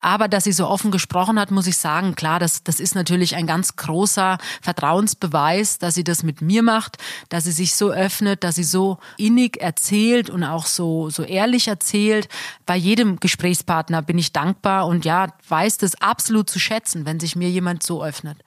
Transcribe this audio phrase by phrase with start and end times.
[0.00, 3.34] Aber dass sie so offen gesprochen hat, muss ich sagen, klar, das, das ist natürlich
[3.34, 8.44] ein ganz großer Vertrauensbeweis, dass sie das mit mir macht, dass sie sich so öffnet,
[8.44, 12.28] dass sie so innig erzählt und auch so, so ehrlich erzählt.
[12.64, 17.34] Bei jedem Gesprächspartner bin ich dankbar und ja, weiß das absolut zu schätzen, wenn sich
[17.34, 18.38] mir jemand so öffnet.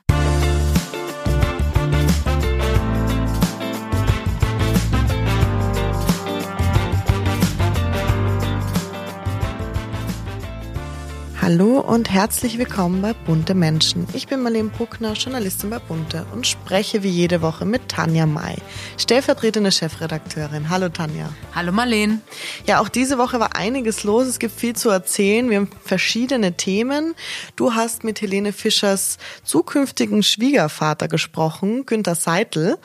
[11.52, 14.08] Hallo und herzlich willkommen bei Bunte Menschen.
[14.14, 18.56] Ich bin Marlene Bruckner, Journalistin bei Bunte und spreche wie jede Woche mit Tanja May,
[18.98, 20.70] stellvertretende Chefredakteurin.
[20.70, 21.28] Hallo Tanja.
[21.54, 22.22] Hallo Marlene.
[22.68, 24.28] Ja, auch diese Woche war einiges los.
[24.28, 25.50] Es gibt viel zu erzählen.
[25.50, 27.16] Wir haben verschiedene Themen.
[27.58, 32.78] Du hast mit Helene Fischers zukünftigen Schwiegervater gesprochen, Günter Seitel.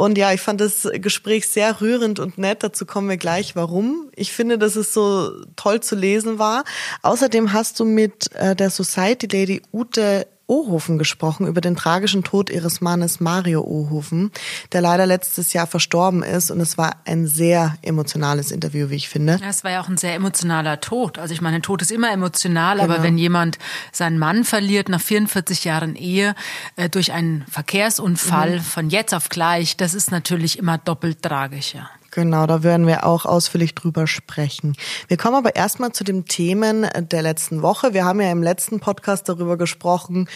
[0.00, 2.62] Und ja, ich fand das Gespräch sehr rührend und nett.
[2.62, 4.10] Dazu kommen wir gleich, warum.
[4.16, 6.64] Ich finde, dass es so toll zu lesen war.
[7.02, 12.50] Außerdem hast du mit äh, der Society Lady Ute Ohofen gesprochen über den tragischen Tod
[12.50, 14.32] ihres Mannes Mario Ohofen,
[14.72, 16.50] der leider letztes Jahr verstorben ist.
[16.50, 19.38] Und es war ein sehr emotionales Interview, wie ich finde.
[19.40, 21.18] Ja, es war ja auch ein sehr emotionaler Tod.
[21.18, 22.92] Also ich meine, Tod ist immer emotional, genau.
[22.92, 23.58] aber wenn jemand
[23.92, 26.34] seinen Mann verliert nach 44 Jahren Ehe
[26.76, 28.62] äh, durch einen Verkehrsunfall mhm.
[28.62, 31.88] von jetzt auf gleich, das ist natürlich immer doppelt tragisch, ja.
[32.10, 34.74] Genau, da werden wir auch ausführlich drüber sprechen.
[35.06, 37.94] Wir kommen aber erstmal zu den Themen der letzten Woche.
[37.94, 40.28] Wir haben ja im letzten Podcast darüber gesprochen,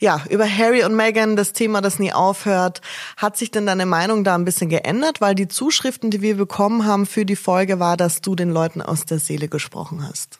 [0.00, 2.80] ja, über Harry und Meghan, das Thema, das nie aufhört.
[3.16, 5.20] Hat sich denn deine Meinung da ein bisschen geändert?
[5.20, 8.82] Weil die Zuschriften, die wir bekommen haben für die Folge, war, dass du den Leuten
[8.82, 10.39] aus der Seele gesprochen hast.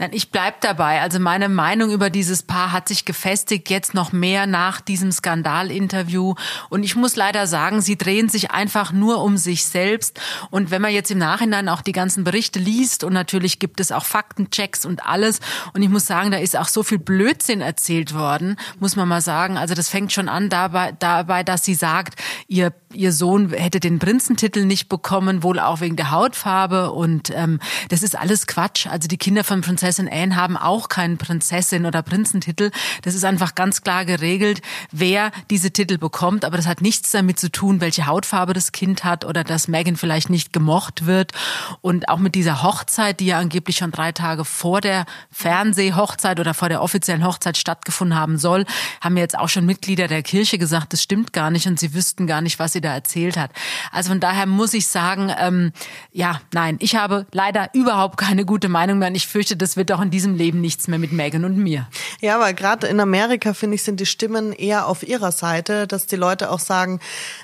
[0.00, 1.00] Nein, ich bleib dabei.
[1.00, 6.36] Also meine Meinung über dieses Paar hat sich gefestigt, jetzt noch mehr nach diesem Skandalinterview.
[6.68, 10.20] Und ich muss leider sagen, sie drehen sich einfach nur um sich selbst.
[10.50, 13.90] Und wenn man jetzt im Nachhinein auch die ganzen Berichte liest und natürlich gibt es
[13.90, 15.40] auch Faktenchecks und alles.
[15.74, 19.20] Und ich muss sagen, da ist auch so viel Blödsinn erzählt worden, muss man mal
[19.20, 19.58] sagen.
[19.58, 23.98] Also das fängt schon an dabei, dabei dass sie sagt, ihr, ihr Sohn hätte den
[23.98, 26.92] Prinzentitel nicht bekommen, wohl auch wegen der Hautfarbe.
[26.92, 27.58] Und ähm,
[27.88, 28.86] das ist alles Quatsch.
[28.86, 32.70] Also die Kinder von Prinzessin Prinzessin Anne haben auch keinen Prinzessin- oder Prinzentitel.
[33.00, 34.60] Das ist einfach ganz klar geregelt,
[34.92, 36.44] wer diese Titel bekommt.
[36.44, 39.96] Aber das hat nichts damit zu tun, welche Hautfarbe das Kind hat oder dass Meghan
[39.96, 41.32] vielleicht nicht gemocht wird.
[41.80, 46.52] Und auch mit dieser Hochzeit, die ja angeblich schon drei Tage vor der Fernsehhochzeit oder
[46.52, 48.66] vor der offiziellen Hochzeit stattgefunden haben soll,
[49.00, 52.26] haben jetzt auch schon Mitglieder der Kirche gesagt, das stimmt gar nicht und sie wüssten
[52.26, 53.52] gar nicht, was sie da erzählt hat.
[53.90, 55.72] Also von daher muss ich sagen, ähm,
[56.12, 59.92] ja, nein, ich habe leider überhaupt keine gute Meinung mehr und ich fürchte, das wird
[59.92, 61.88] auch in diesem Leben nichts mehr mit Megan und mir.
[62.20, 66.06] Ja, aber gerade in Amerika, finde ich, sind die Stimmen eher auf ihrer Seite, dass
[66.06, 67.00] die Leute auch sagen,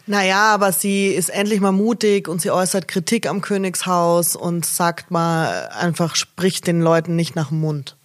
[0.06, 4.66] na ja, aber sie ist endlich mal mutig und sie äußert Kritik am Königshaus und
[4.66, 7.96] sagt mal einfach, spricht den Leuten nicht nach dem Mund.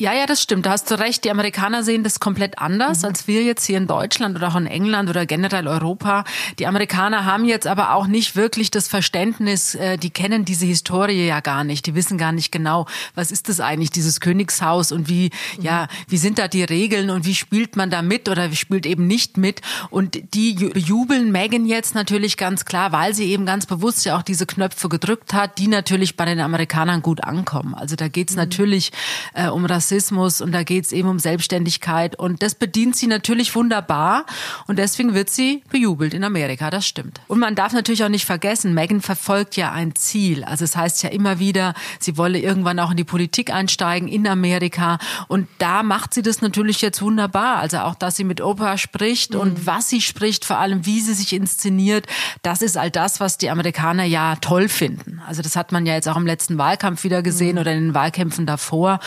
[0.00, 0.64] Ja, ja, das stimmt.
[0.64, 1.24] Da hast du recht.
[1.24, 3.08] Die Amerikaner sehen das komplett anders mhm.
[3.08, 6.24] als wir jetzt hier in Deutschland oder auch in England oder generell Europa.
[6.58, 11.26] Die Amerikaner haben jetzt aber auch nicht wirklich das Verständnis, äh, die kennen diese Historie
[11.26, 11.84] ja gar nicht.
[11.84, 15.64] Die wissen gar nicht genau, was ist das eigentlich, dieses Königshaus und wie, mhm.
[15.64, 18.86] ja, wie sind da die Regeln und wie spielt man da mit oder wie spielt
[18.86, 19.60] eben nicht mit.
[19.90, 24.22] Und die jubeln Megan jetzt natürlich ganz klar, weil sie eben ganz bewusst ja auch
[24.22, 27.74] diese Knöpfe gedrückt hat, die natürlich bei den Amerikanern gut ankommen.
[27.74, 28.38] Also da geht's mhm.
[28.38, 28.92] natürlich
[29.34, 33.08] äh, um das Rassismus und da geht es eben um Selbstständigkeit und das bedient sie
[33.08, 34.24] natürlich wunderbar
[34.68, 37.20] und deswegen wird sie bejubelt in Amerika, das stimmt.
[37.26, 40.44] Und man darf natürlich auch nicht vergessen, Megan verfolgt ja ein Ziel.
[40.44, 44.28] Also es heißt ja immer wieder, sie wolle irgendwann auch in die Politik einsteigen in
[44.28, 47.56] Amerika und da macht sie das natürlich jetzt wunderbar.
[47.56, 49.40] Also auch, dass sie mit Oprah spricht mhm.
[49.40, 52.06] und was sie spricht, vor allem wie sie sich inszeniert,
[52.42, 55.20] das ist all das, was die Amerikaner ja toll finden.
[55.26, 57.60] Also das hat man ja jetzt auch im letzten Wahlkampf wieder gesehen mhm.
[57.60, 59.00] oder in den Wahlkämpfen davor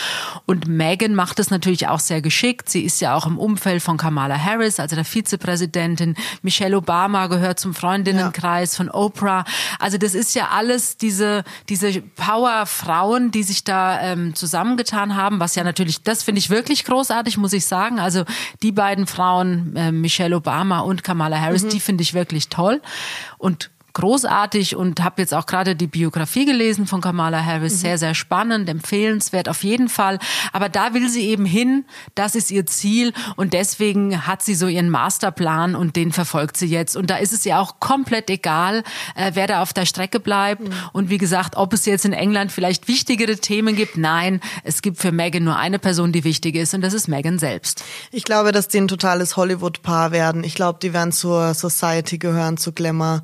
[0.45, 2.69] und Meghan macht es natürlich auch sehr geschickt.
[2.69, 6.16] Sie ist ja auch im Umfeld von Kamala Harris, also der Vizepräsidentin.
[6.41, 8.78] Michelle Obama gehört zum Freundinnenkreis ja.
[8.78, 9.45] von Oprah.
[9.79, 15.56] Also das ist ja alles diese, diese Power-Frauen, die sich da ähm, zusammengetan haben, was
[15.56, 18.00] ja natürlich, das finde ich wirklich großartig, muss ich sagen.
[18.00, 18.25] Also
[18.62, 21.69] die beiden Frauen, äh, Michelle Obama und Kamala Harris, mhm.
[21.69, 22.81] die finde ich wirklich toll.
[23.38, 27.74] Und großartig und habe jetzt auch gerade die Biografie gelesen von Kamala Harris.
[27.74, 27.78] Mhm.
[27.78, 30.19] Sehr, sehr spannend, empfehlenswert auf jeden Fall.
[30.51, 31.86] Aber da will sie eben hin.
[32.16, 33.13] Das ist ihr Ziel.
[33.36, 36.95] Und deswegen hat sie so ihren Masterplan und den verfolgt sie jetzt.
[36.95, 38.84] Und da ist es ja auch komplett egal,
[39.16, 40.62] äh, wer da auf der Strecke bleibt.
[40.62, 40.74] Mhm.
[40.92, 43.98] Und wie gesagt, ob es jetzt in England vielleicht wichtigere Themen gibt.
[43.98, 46.74] Nein, es gibt für Meghan nur eine Person, die wichtig ist.
[46.74, 47.84] Und das ist Meghan selbst.
[48.12, 50.44] Ich glaube, dass die ein totales Hollywood-Paar werden.
[50.44, 53.22] Ich glaube, die werden zur Society gehören, zu Glamour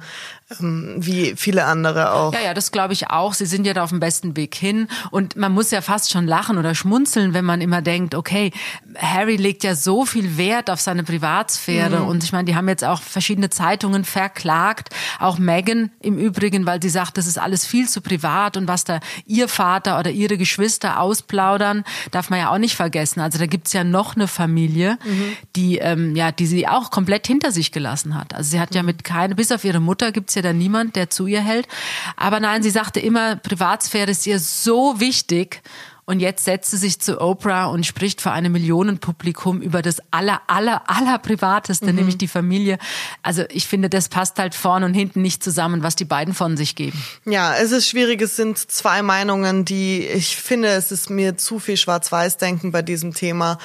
[0.58, 2.34] wie viele andere auch.
[2.34, 3.34] Ja, ja, das glaube ich auch.
[3.34, 4.88] Sie sind ja da auf dem besten Weg hin.
[5.12, 8.52] Und man muss ja fast schon lachen oder schmunzeln, wenn man immer denkt, okay,
[8.98, 12.00] Harry legt ja so viel Wert auf seine Privatsphäre.
[12.00, 12.08] Mhm.
[12.08, 14.90] Und ich meine, die haben jetzt auch verschiedene Zeitungen verklagt.
[15.20, 18.84] Auch Meghan im Übrigen, weil sie sagt, das ist alles viel zu privat und was
[18.84, 23.20] da ihr Vater oder ihre Geschwister ausplaudern, darf man ja auch nicht vergessen.
[23.20, 25.38] Also da gibt's ja noch eine Familie, mhm.
[25.56, 28.34] die, ähm, ja, die sie auch komplett hinter sich gelassen hat.
[28.34, 31.10] Also sie hat ja mit keine, bis auf ihre Mutter gibt's ja da niemand, der
[31.10, 31.68] zu ihr hält.
[32.16, 35.62] Aber nein, sie sagte immer, Privatsphäre ist ihr so wichtig.
[36.10, 40.42] Und jetzt setzt sie sich zu Oprah und spricht vor einem Millionenpublikum über das aller,
[40.48, 41.96] aller, aller Privateste, mhm.
[41.96, 42.80] nämlich die Familie.
[43.22, 46.58] Also ich finde, das passt halt vorne und hinten nicht zusammen, was die beiden von
[46.58, 47.00] sich geben.
[47.26, 48.24] Ja, es ist schwierig.
[48.24, 53.14] Es sind zwei Meinungen, die ich finde, es ist mir zu viel Schwarz-Weiß-Denken bei diesem
[53.14, 53.60] Thema.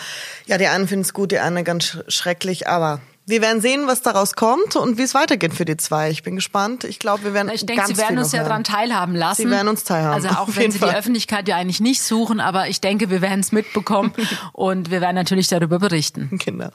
[0.45, 4.03] Ja, die einen finden es gut, die anderen ganz schrecklich, aber wir werden sehen, was
[4.03, 6.11] daraus kommt und wie es weitergeht für die zwei.
[6.11, 6.85] Ich bin gespannt.
[6.85, 9.43] Ich glaube, wir werden Ich denke, sie werden uns ja daran teilhaben lassen.
[9.43, 10.13] Sie werden uns teilhaben.
[10.13, 10.91] Also auch wenn sie Fall.
[10.91, 14.13] die Öffentlichkeit ja eigentlich nicht suchen, aber ich denke, wir werden es mitbekommen
[14.53, 16.39] und wir werden natürlich darüber berichten.
[16.45, 16.69] Genau.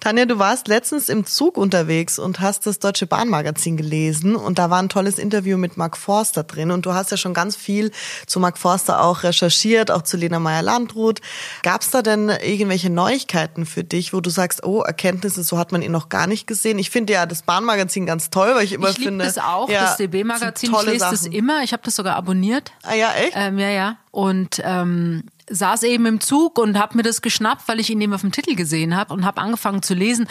[0.00, 4.68] Tanja, du warst letztens im Zug unterwegs und hast das Deutsche Bahnmagazin gelesen und da
[4.68, 7.92] war ein tolles Interview mit Mark Forster drin und du hast ja schon ganz viel
[8.26, 11.22] zu Mark Forster auch recherchiert, auch zu Lena Meyer-Landrut.
[11.62, 15.72] Gab es da denn irgendwelche Neuigkeiten für dich, wo du sagst, oh, Erkenntnisse, so hat
[15.72, 16.78] man ihn noch gar nicht gesehen.
[16.78, 19.24] Ich finde ja das Bahnmagazin ganz toll, weil ich immer ich finde.
[19.24, 20.74] Ich das auch, ja, das DB-Magazin.
[20.74, 21.62] Ich lese das immer.
[21.62, 22.72] Ich habe das sogar abonniert.
[22.82, 23.32] Ah ja, echt?
[23.34, 23.96] Ähm, ja, ja.
[24.10, 28.12] Und ähm, saß eben im Zug und habe mir das geschnappt, weil ich ihn eben
[28.12, 30.26] auf dem Titel gesehen habe und habe angefangen zu lesen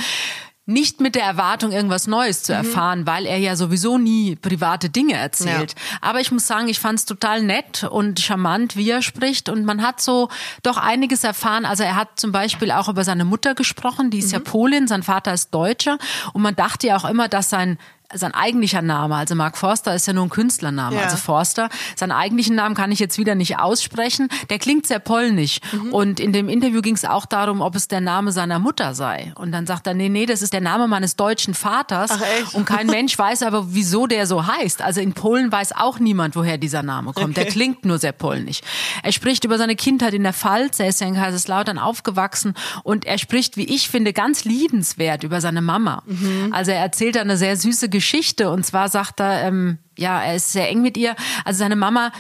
[0.65, 2.59] nicht mit der Erwartung, irgendwas Neues zu mhm.
[2.59, 3.07] erfahren, mhm.
[3.07, 5.73] weil er ja sowieso nie private Dinge erzählt.
[5.73, 5.97] Ja.
[6.01, 9.49] Aber ich muss sagen, ich fand es total nett und charmant, wie er spricht.
[9.49, 10.29] Und man hat so
[10.61, 11.65] doch einiges erfahren.
[11.65, 14.33] Also er hat zum Beispiel auch über seine Mutter gesprochen, die ist mhm.
[14.33, 15.97] ja Polin, sein Vater ist Deutscher.
[16.31, 17.77] Und man dachte ja auch immer, dass sein
[18.15, 21.03] sein eigentlicher Name, also Mark Forster ist ja nur ein Künstlername, ja.
[21.03, 21.69] also Forster.
[21.95, 24.29] Seinen eigentlichen Namen kann ich jetzt wieder nicht aussprechen.
[24.49, 25.59] Der klingt sehr polnisch.
[25.71, 25.93] Mhm.
[25.93, 29.33] Und in dem Interview ging es auch darum, ob es der Name seiner Mutter sei.
[29.35, 32.11] Und dann sagt er, nee, nee, das ist der Name meines deutschen Vaters.
[32.13, 32.53] Ach, echt?
[32.53, 34.81] Und kein Mensch weiß aber, wieso der so heißt.
[34.81, 37.37] Also in Polen weiß auch niemand, woher dieser Name kommt.
[37.37, 37.43] Okay.
[37.43, 38.61] Der klingt nur sehr polnisch.
[39.01, 40.79] Er spricht über seine Kindheit in der Pfalz.
[40.79, 42.53] Er ist ja in Kaiserslautern aufgewachsen.
[42.83, 46.03] Und er spricht, wie ich finde, ganz liebenswert über seine Mama.
[46.05, 46.49] Mhm.
[46.51, 48.49] Also er erzählt eine sehr süße Geschichte Geschichte.
[48.49, 51.15] Und zwar sagt er, ähm, ja, er ist sehr eng mit ihr.
[51.45, 52.11] Also seine Mama,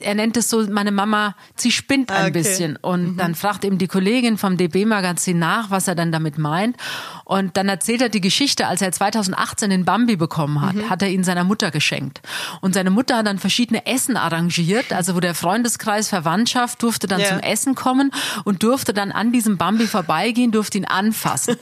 [0.00, 2.32] er nennt es so, meine Mama, sie spinnt ein okay.
[2.32, 2.76] bisschen.
[2.76, 3.16] Und mhm.
[3.16, 6.76] dann fragt ihm die Kollegin vom DB-Magazin nach, was er dann damit meint.
[7.24, 10.90] Und dann erzählt er die Geschichte, als er 2018 den Bambi bekommen hat, mhm.
[10.90, 12.20] hat er ihn seiner Mutter geschenkt.
[12.60, 17.20] Und seine Mutter hat dann verschiedene Essen arrangiert, also wo der Freundeskreis, Verwandtschaft durfte dann
[17.20, 17.28] ja.
[17.28, 18.10] zum Essen kommen
[18.44, 21.56] und durfte dann an diesem Bambi vorbeigehen, durfte ihn anfassen.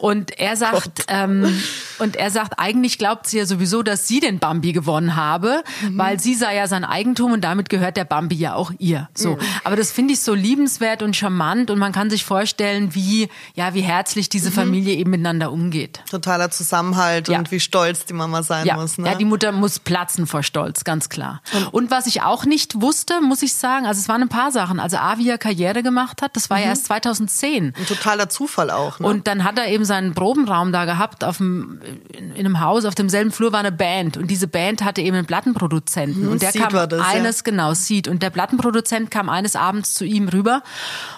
[0.00, 1.62] und er sagt, ähm,
[1.98, 5.98] und er sagt, eigentlich glaubt sie ja sowieso, dass sie den Bambi gewonnen habe, mhm.
[5.98, 9.08] weil sie sei ja sein Eigentum und damit gehört der Bambi ja auch ihr.
[9.14, 9.34] So.
[9.34, 9.38] Mhm.
[9.62, 13.74] Aber das finde ich so liebenswert und charmant und man kann sich vorstellen, wie, ja,
[13.74, 14.54] wie herzlich diese mhm.
[14.54, 16.00] Familie eben miteinander umgeht.
[16.10, 17.38] Totaler Zusammenhalt ja.
[17.38, 18.74] und wie stolz die Mama sein ja.
[18.74, 18.98] muss.
[18.98, 19.06] Ne?
[19.06, 21.42] Ja, die Mutter muss platzen vor Stolz, ganz klar.
[21.52, 24.50] Und, und was ich auch nicht wusste, muss ich sagen, also es waren ein paar
[24.50, 24.80] Sachen.
[24.80, 27.74] Also A, wie er Karriere gemacht hat, das war ja erst 2010.
[27.76, 28.98] Ein totaler Zufall auch.
[28.98, 29.06] Ne?
[29.06, 31.80] Und dann hat er eben seinen Probenraum da gehabt auf dem
[32.16, 35.26] in einem Haus, auf demselben Flur war eine Band und diese Band hatte eben einen
[35.26, 37.42] Plattenproduzenten hm, und der kam das, eines, ja.
[37.44, 40.62] genau, Seed und der Plattenproduzent kam eines Abends zu ihm rüber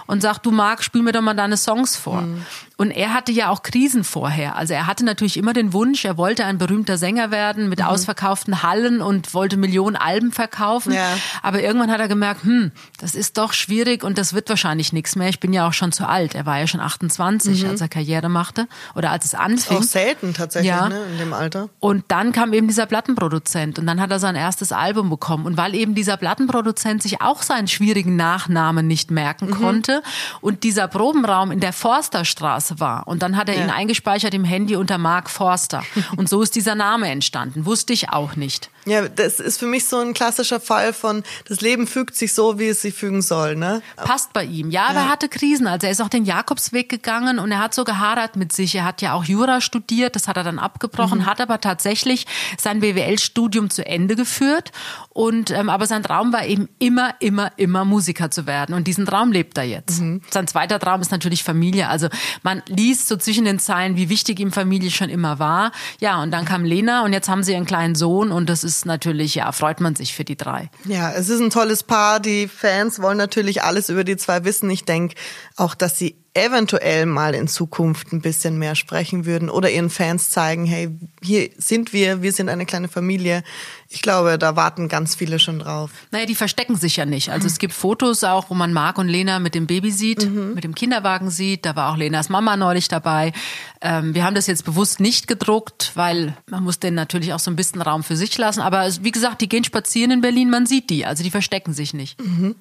[0.06, 2.22] und sagt, du Marc, spiel mir doch mal deine Songs vor.
[2.22, 2.44] Hm.
[2.80, 4.54] Und er hatte ja auch Krisen vorher.
[4.54, 7.86] Also er hatte natürlich immer den Wunsch, er wollte ein berühmter Sänger werden mit mhm.
[7.86, 10.92] ausverkauften Hallen und wollte Millionen Alben verkaufen.
[10.92, 11.08] Ja.
[11.42, 12.70] Aber irgendwann hat er gemerkt, hm,
[13.00, 15.28] das ist doch schwierig und das wird wahrscheinlich nichts mehr.
[15.28, 16.36] Ich bin ja auch schon zu alt.
[16.36, 17.70] Er war ja schon 28, mhm.
[17.70, 19.78] als er Karriere machte oder als es anfing.
[19.78, 20.88] Auch selten tatsächlich ja.
[20.88, 21.70] ne, in dem Alter.
[21.80, 25.46] Und dann kam eben dieser Plattenproduzent und dann hat er sein erstes Album bekommen.
[25.46, 29.54] Und weil eben dieser Plattenproduzent sich auch seinen schwierigen Nachnamen nicht merken mhm.
[29.54, 30.02] konnte
[30.40, 33.06] und dieser Probenraum in der Forsterstraße Straße war.
[33.06, 33.64] Und dann hat er ja.
[33.64, 35.82] ihn eingespeichert im Handy unter Mark Forster.
[36.16, 37.66] Und so ist dieser Name entstanden.
[37.66, 38.70] Wusste ich auch nicht.
[38.88, 42.58] Ja, das ist für mich so ein klassischer Fall von, das Leben fügt sich so,
[42.58, 43.82] wie es sich fügen soll, ne?
[43.96, 44.70] Passt bei ihm.
[44.70, 45.04] Ja, aber ja.
[45.06, 45.66] er hatte Krisen.
[45.66, 48.74] Also er ist auch den Jakobsweg gegangen und er hat so gehadert mit sich.
[48.74, 51.26] Er hat ja auch Jura studiert, das hat er dann abgebrochen, mhm.
[51.26, 52.26] hat aber tatsächlich
[52.58, 54.72] sein BWL-Studium zu Ende geführt.
[55.10, 58.74] Und, ähm, aber sein Traum war eben immer, immer, immer Musiker zu werden.
[58.74, 60.00] Und diesen Traum lebt er jetzt.
[60.00, 60.22] Mhm.
[60.30, 61.88] Sein zweiter Traum ist natürlich Familie.
[61.88, 62.08] Also
[62.42, 65.72] man liest so zwischen den Zeilen, wie wichtig ihm Familie schon immer war.
[66.00, 68.77] Ja, und dann kam Lena und jetzt haben sie einen kleinen Sohn und das ist
[68.78, 70.70] ist natürlich, ja, freut man sich für die drei.
[70.84, 72.20] Ja, es ist ein tolles Paar.
[72.20, 74.70] Die Fans wollen natürlich alles über die zwei wissen.
[74.70, 75.16] Ich denke
[75.56, 80.30] auch, dass sie eventuell mal in Zukunft ein bisschen mehr sprechen würden oder ihren Fans
[80.30, 80.90] zeigen, hey,
[81.22, 83.42] hier sind wir, wir sind eine kleine Familie.
[83.88, 85.90] Ich glaube, da warten ganz viele schon drauf.
[86.10, 87.30] Naja, die verstecken sich ja nicht.
[87.30, 90.54] Also es gibt Fotos auch, wo man Marc und Lena mit dem Baby sieht, mhm.
[90.54, 91.64] mit dem Kinderwagen sieht.
[91.64, 93.32] Da war auch Lenas Mama neulich dabei.
[93.80, 97.50] Ähm, wir haben das jetzt bewusst nicht gedruckt, weil man muss denen natürlich auch so
[97.50, 98.60] ein bisschen Raum für sich lassen.
[98.60, 101.06] Aber wie gesagt, die gehen spazieren in Berlin, man sieht die.
[101.06, 102.20] Also die verstecken sich nicht.
[102.20, 102.54] Mhm.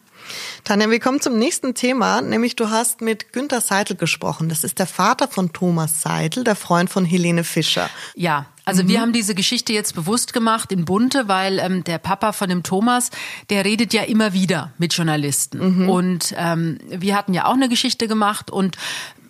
[0.63, 4.49] Tanja, wir kommen zum nächsten Thema, nämlich du hast mit Günter Seidel gesprochen.
[4.49, 7.89] Das ist der Vater von Thomas Seidel, der Freund von Helene Fischer.
[8.15, 8.87] Ja, also mhm.
[8.89, 12.63] wir haben diese Geschichte jetzt bewusst gemacht in Bunte, weil ähm, der Papa von dem
[12.63, 13.11] Thomas,
[13.49, 15.83] der redet ja immer wieder mit Journalisten.
[15.83, 15.89] Mhm.
[15.89, 18.77] Und ähm, wir hatten ja auch eine Geschichte gemacht und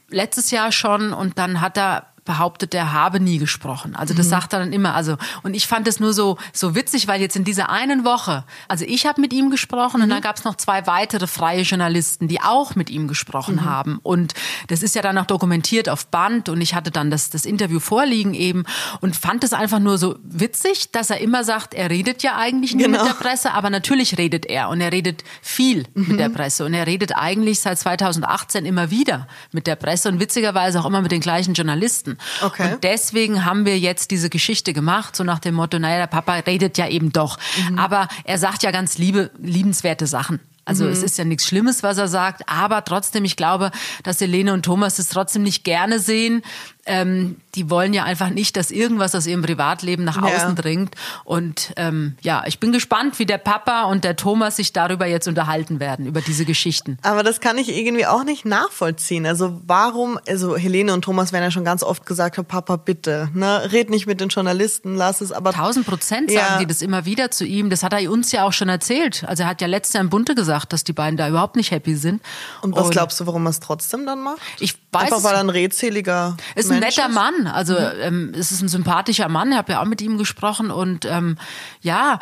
[0.10, 3.96] letztes Jahr schon und dann hat er behauptet, er habe nie gesprochen.
[3.96, 4.32] Also das mhm.
[4.32, 4.94] sagt er dann immer.
[4.94, 8.44] Also und ich fand es nur so so witzig, weil jetzt in dieser einen Woche,
[8.68, 10.04] also ich habe mit ihm gesprochen mhm.
[10.04, 13.66] und dann gab es noch zwei weitere freie Journalisten, die auch mit ihm gesprochen mhm.
[13.66, 14.00] haben.
[14.04, 14.36] Und
[14.68, 17.80] das ist ja dann auch dokumentiert auf Band und ich hatte dann das das Interview
[17.80, 18.66] vorliegen eben
[19.02, 22.76] und fand es einfach nur so witzig, dass er immer sagt, er redet ja eigentlich
[22.76, 23.00] nie genau.
[23.00, 26.34] mit der Presse, aber natürlich redet er und er redet viel mit der mhm.
[26.34, 30.86] Presse und er redet eigentlich seit 2018 immer wieder mit der Presse und witzigerweise auch
[30.86, 32.17] immer mit den gleichen Journalisten.
[32.42, 32.74] Okay.
[32.74, 36.34] Und deswegen haben wir jetzt diese Geschichte gemacht, so nach dem Motto, naja, der Papa
[36.36, 37.38] redet ja eben doch.
[37.70, 37.80] Mhm.
[37.80, 40.40] Aber er sagt ja ganz liebe, liebenswerte Sachen.
[40.68, 40.92] Also mhm.
[40.92, 43.72] es ist ja nichts Schlimmes, was er sagt, aber trotzdem, ich glaube,
[44.04, 46.42] dass Helene und Thomas es trotzdem nicht gerne sehen,
[46.88, 50.54] ähm, die wollen ja einfach nicht, dass irgendwas aus ihrem Privatleben nach außen ja.
[50.54, 50.96] dringt.
[51.24, 55.28] Und ähm, ja, ich bin gespannt, wie der Papa und der Thomas sich darüber jetzt
[55.28, 56.98] unterhalten werden, über diese Geschichten.
[57.02, 59.26] Aber das kann ich irgendwie auch nicht nachvollziehen.
[59.26, 63.72] Also warum, also Helene und Thomas werden ja schon ganz oft gesagt, Papa, bitte, ne,
[63.72, 65.52] red nicht mit den Journalisten, lass es aber.
[65.52, 66.60] Tausend Prozent sagen ja.
[66.60, 67.70] die das immer wieder zu ihm.
[67.70, 69.24] Das hat er uns ja auch schon erzählt.
[69.28, 71.72] Also er hat ja letztes Jahr im Bunte gesagt, dass die beiden da überhaupt nicht
[71.72, 72.22] happy sind.
[72.62, 74.40] Und was und glaubst du, warum er es trotzdem dann macht?
[74.60, 75.04] Ich weiß.
[75.04, 76.38] Einfach weil er ein redseliger.
[76.56, 77.48] Ist ein netter Mann.
[77.48, 77.80] Also mhm.
[78.02, 79.52] ähm, es ist ein sympathischer Mann.
[79.52, 81.38] Ich habe ja auch mit ihm gesprochen und ähm,
[81.82, 82.20] ja,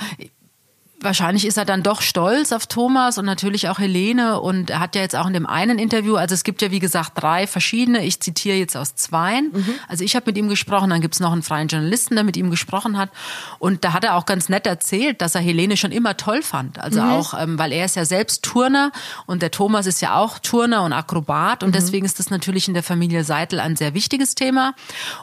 [1.01, 4.95] wahrscheinlich ist er dann doch stolz auf Thomas und natürlich auch Helene und er hat
[4.95, 8.05] ja jetzt auch in dem einen Interview, also es gibt ja wie gesagt drei verschiedene,
[8.05, 9.51] ich zitiere jetzt aus zweien.
[9.53, 9.75] Mhm.
[9.87, 12.49] Also ich habe mit ihm gesprochen, dann gibt's noch einen freien Journalisten, der mit ihm
[12.49, 13.09] gesprochen hat
[13.59, 16.79] und da hat er auch ganz nett erzählt, dass er Helene schon immer toll fand.
[16.79, 17.11] Also mhm.
[17.11, 18.91] auch, ähm, weil er ist ja selbst Turner
[19.25, 21.73] und der Thomas ist ja auch Turner und Akrobat und mhm.
[21.73, 24.73] deswegen ist das natürlich in der Familie Seitel ein sehr wichtiges Thema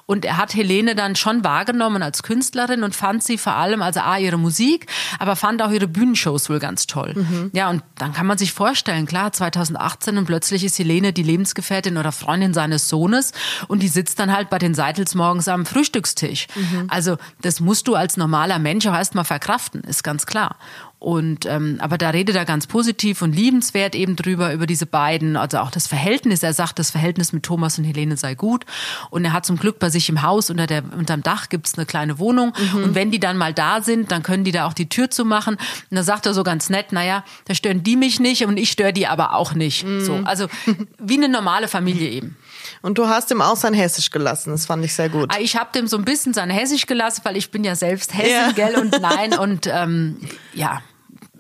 [0.06, 4.00] und er hat Helene dann schon wahrgenommen als Künstlerin und fand sie vor allem, also
[4.00, 4.86] A, ihre Musik,
[5.18, 7.14] aber fand auch ihre Bühnenshows wohl ganz toll.
[7.14, 7.50] Mhm.
[7.52, 11.97] Ja, und dann kann man sich vorstellen, klar, 2018 und plötzlich ist Helene die Lebensgefährtin
[11.97, 13.33] oder Freundin seines Sohnes
[13.69, 16.47] und die sitzt dann halt bei den Seitels morgens am Frühstückstisch.
[16.54, 16.87] Mhm.
[16.88, 20.57] Also das musst du als normaler Mensch auch erstmal verkraften, ist ganz klar.
[21.02, 25.37] Und ähm, aber da redet er ganz positiv und liebenswert eben drüber über diese beiden,
[25.37, 26.44] also auch das Verhältnis.
[26.44, 28.64] Er sagt, das Verhältnis mit Thomas und Helene sei gut.
[29.11, 31.87] Und er hat zum Glück bei sich im Haus unter der unterm Dach gibt's eine
[31.87, 32.52] kleine Wohnung.
[32.56, 32.85] Mhm.
[32.85, 35.56] Und wenn die dann mal da sind, dann können die da auch die Tür zumachen.
[35.56, 38.71] Und da sagt er so ganz nett, naja, da stören die mich nicht und ich
[38.71, 39.85] störe die aber auch nicht.
[39.85, 40.04] Mhm.
[40.04, 40.47] So, also
[41.00, 42.37] wie eine normale Familie eben.
[42.80, 44.50] Und du hast ihm auch sein Hessisch gelassen.
[44.50, 45.35] Das fand ich sehr gut.
[45.35, 48.14] Ah, ich habe dem so ein bisschen sein Hessisch gelassen, weil ich bin ja selbst
[48.14, 48.52] Hessen, ja.
[48.52, 48.76] gell?
[48.76, 50.18] Und nein, und ähm,
[50.54, 50.80] ja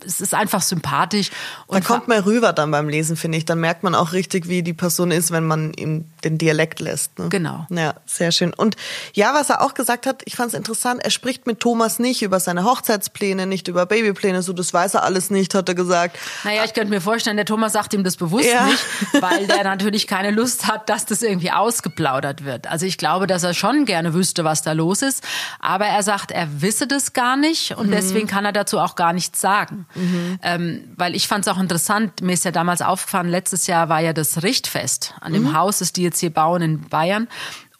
[0.04, 1.30] es ist einfach sympathisch.
[1.66, 3.44] Und da kommt man rüber dann beim Lesen, finde ich.
[3.44, 7.18] Dann merkt man auch richtig, wie die Person ist, wenn man ihm den Dialekt lässt.
[7.18, 7.28] Ne?
[7.28, 7.66] Genau.
[7.70, 8.52] Ja, sehr schön.
[8.54, 8.76] Und
[9.14, 12.22] ja, was er auch gesagt hat, ich fand es interessant, er spricht mit Thomas nicht
[12.22, 16.18] über seine Hochzeitspläne, nicht über Babypläne, so das weiß er alles nicht, hat er gesagt.
[16.44, 18.66] Naja, ich könnte mir vorstellen, der Thomas sagt ihm das bewusst ja.
[18.66, 18.84] nicht,
[19.20, 22.66] weil der natürlich keine Lust hat, dass das irgendwie ausgeplaudert wird.
[22.66, 25.24] Also ich glaube, dass er schon gerne wüsste, was da los ist,
[25.60, 27.92] aber er sagt, er wisse das gar nicht und mhm.
[27.92, 29.86] deswegen kann er dazu auch gar nichts sagen.
[29.94, 30.38] Mhm.
[30.42, 34.00] Ähm, weil ich fand es auch interessant, mir ist ja damals aufgefallen, letztes Jahr war
[34.00, 35.56] ja das Richtfest an dem mhm.
[35.56, 37.28] Haus, das die jetzt hier bauen in Bayern.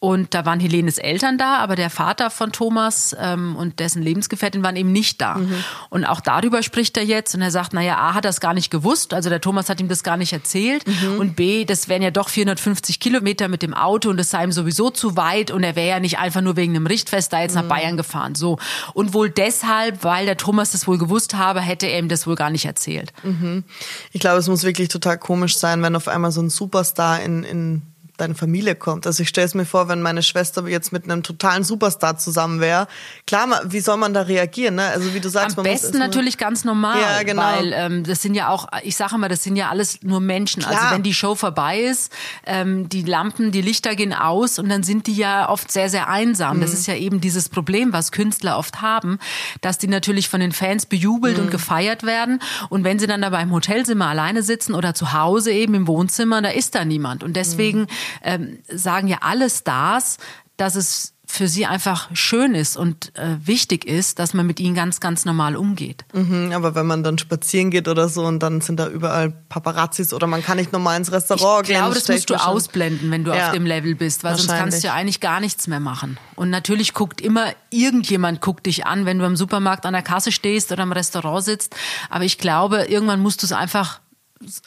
[0.03, 4.61] Und da waren Helenes Eltern da, aber der Vater von Thomas ähm, und dessen Lebensgefährtin
[4.61, 5.35] waren eben nicht da.
[5.35, 5.63] Mhm.
[5.89, 8.69] Und auch darüber spricht er jetzt und er sagt, naja, A hat das gar nicht
[8.69, 11.21] gewusst, also der Thomas hat ihm das gar nicht erzählt mhm.
[11.21, 14.51] und B, das wären ja doch 450 Kilometer mit dem Auto und das sei ihm
[14.51, 17.55] sowieso zu weit und er wäre ja nicht einfach nur wegen einem Richtfest da jetzt
[17.55, 17.61] mhm.
[17.61, 18.35] nach Bayern gefahren.
[18.35, 18.59] So.
[18.93, 22.35] Und wohl deshalb, weil der Thomas das wohl gewusst habe, hätte er ihm das wohl
[22.35, 23.13] gar nicht erzählt.
[23.23, 23.63] Mhm.
[24.11, 27.45] Ich glaube, es muss wirklich total komisch sein, wenn auf einmal so ein Superstar in,
[27.45, 27.83] in
[28.17, 29.07] deine Familie kommt.
[29.07, 32.59] Also ich stelle es mir vor, wenn meine Schwester jetzt mit einem totalen Superstar zusammen
[32.59, 32.87] wäre,
[33.25, 34.75] klar, wie soll man da reagieren?
[34.75, 34.83] Ne?
[34.83, 37.41] Also wie du sagst, am besten natürlich ganz normal, ja, genau.
[37.41, 40.63] weil ähm, das sind ja auch, ich sage immer, das sind ja alles nur Menschen.
[40.63, 40.83] Also Klar.
[40.83, 42.11] Also wenn die Show vorbei ist,
[42.45, 46.07] ähm, die Lampen, die Lichter gehen aus und dann sind die ja oft sehr, sehr
[46.07, 46.57] einsam.
[46.57, 46.61] Mhm.
[46.61, 49.17] Das ist ja eben dieses Problem, was Künstler oft haben,
[49.61, 51.45] dass die natürlich von den Fans bejubelt mhm.
[51.45, 52.39] und gefeiert werden
[52.69, 56.41] und wenn sie dann da im Hotelzimmer alleine sitzen oder zu Hause eben im Wohnzimmer,
[56.41, 57.87] da ist da niemand und deswegen mhm.
[58.23, 60.17] Ähm, sagen ja alle Stars,
[60.57, 64.75] dass es für sie einfach schön ist und äh, wichtig ist, dass man mit ihnen
[64.75, 66.05] ganz, ganz normal umgeht.
[66.13, 70.13] Mhm, aber wenn man dann spazieren geht oder so und dann sind da überall Paparazzis
[70.13, 71.73] oder man kann nicht normal ins Restaurant gehen.
[71.73, 74.49] Ich glaube, das musst du ausblenden, wenn du ja, auf dem Level bist, weil sonst
[74.49, 76.19] kannst du ja eigentlich gar nichts mehr machen.
[76.35, 80.31] Und natürlich guckt immer irgendjemand guckt dich an, wenn du im Supermarkt an der Kasse
[80.31, 81.75] stehst oder im Restaurant sitzt.
[82.11, 84.01] Aber ich glaube, irgendwann musst du es einfach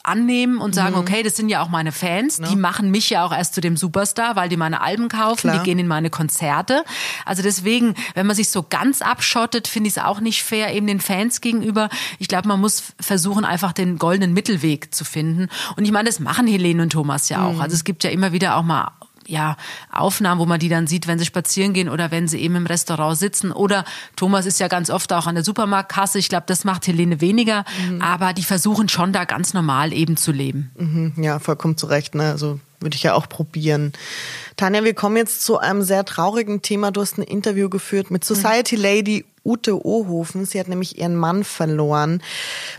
[0.03, 1.01] annehmen und sagen, mhm.
[1.01, 2.49] okay, das sind ja auch meine Fans, ja.
[2.49, 5.59] die machen mich ja auch erst zu dem Superstar, weil die meine Alben kaufen, Klar.
[5.59, 6.85] die gehen in meine Konzerte.
[7.25, 10.87] Also deswegen, wenn man sich so ganz abschottet, finde ich es auch nicht fair eben
[10.87, 11.89] den Fans gegenüber.
[12.19, 15.49] Ich glaube, man muss versuchen, einfach den goldenen Mittelweg zu finden.
[15.77, 17.55] Und ich meine, das machen Helene und Thomas ja auch.
[17.55, 17.61] Mhm.
[17.61, 18.93] Also es gibt ja immer wieder auch mal
[19.27, 19.57] ja,
[19.91, 22.67] Aufnahmen, wo man die dann sieht, wenn sie spazieren gehen oder wenn sie eben im
[22.67, 23.53] Restaurant sitzen.
[23.53, 23.85] Oder
[24.17, 26.19] Thomas ist ja ganz oft auch an der Supermarktkasse.
[26.19, 27.65] Ich glaube, das macht Helene weniger.
[27.89, 28.03] Mhm.
[28.03, 30.71] Aber die versuchen schon da ganz normal eben zu leben.
[30.77, 31.13] Mhm.
[31.23, 32.15] Ja, vollkommen zu Recht.
[32.15, 32.31] Ne?
[32.31, 33.93] Also würde ich ja auch probieren.
[34.57, 36.91] Tanja, wir kommen jetzt zu einem sehr traurigen Thema.
[36.91, 40.45] Du hast ein Interview geführt mit Society Lady Ute Ohofen.
[40.45, 42.23] Sie hat nämlich ihren Mann verloren,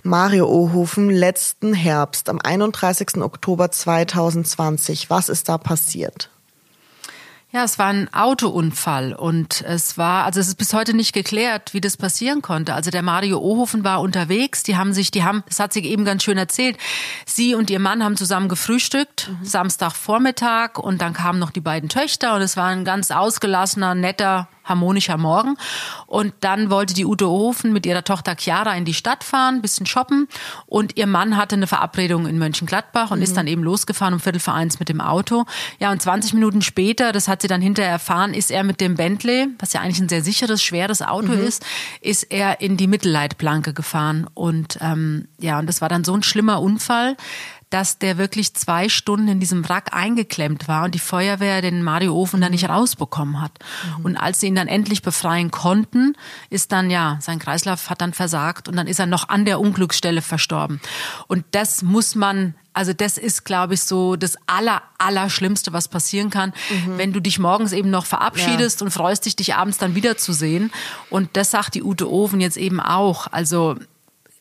[0.04, 3.18] Mario Ohofen, letzten Herbst, am 31.
[3.18, 5.10] Oktober 2020.
[5.10, 6.30] Was ist da passiert?
[7.58, 11.74] Ja, es war ein Autounfall und es war, also es ist bis heute nicht geklärt,
[11.74, 12.76] wie das passieren konnte.
[12.76, 16.06] Also der Mario Ohofen war unterwegs, die haben sich, die haben, das hat sie eben
[16.06, 16.78] ganz schön erzählt,
[17.26, 19.44] sie und ihr Mann haben zusammen gefrühstückt, mhm.
[19.44, 24.48] Samstagvormittag und dann kamen noch die beiden Töchter und es war ein ganz ausgelassener, netter
[24.68, 25.56] harmonischer Morgen.
[26.06, 29.86] Und dann wollte die Ute Ohofen mit ihrer Tochter Chiara in die Stadt fahren, bisschen
[29.86, 30.28] shoppen.
[30.66, 33.24] Und ihr Mann hatte eine Verabredung in Mönchengladbach und mhm.
[33.24, 35.46] ist dann eben losgefahren um Viertel vor eins mit dem Auto.
[35.80, 38.96] Ja, und 20 Minuten später, das hat sie dann hinterher erfahren, ist er mit dem
[38.96, 41.44] Bentley, was ja eigentlich ein sehr sicheres, schweres Auto mhm.
[41.44, 41.66] ist,
[42.02, 44.28] ist er in die Mittelleitplanke gefahren.
[44.34, 47.18] Und ähm, ja, und das war dann so ein schlimmer Unfall
[47.70, 52.16] dass der wirklich zwei Stunden in diesem Wrack eingeklemmt war und die Feuerwehr den Mario
[52.16, 53.52] Ofen dann nicht rausbekommen hat.
[54.00, 54.06] Mhm.
[54.06, 56.16] Und als sie ihn dann endlich befreien konnten,
[56.50, 59.60] ist dann ja, sein Kreislauf hat dann versagt und dann ist er noch an der
[59.60, 60.80] Unglücksstelle verstorben.
[61.28, 65.88] Und das muss man also das ist, glaube ich, so das aller, aller Schlimmste, was
[65.88, 67.00] passieren kann, mhm.
[67.00, 68.86] wenn du dich morgens eben noch verabschiedest ja.
[68.86, 70.72] und freust dich, dich abends dann wiederzusehen.
[71.10, 73.26] Und das sagt die Ute Oven jetzt eben auch.
[73.32, 73.78] Also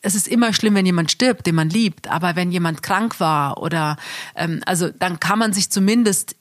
[0.06, 3.60] es ist immer schlimm, wenn jemand stirbt, den man liebt, aber wenn jemand krank war
[3.60, 3.96] oder
[4.36, 6.36] ähm, also dann kann man sich zumindest